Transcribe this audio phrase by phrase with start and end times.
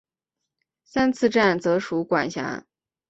[0.83, 2.65] 三次站则属管辖。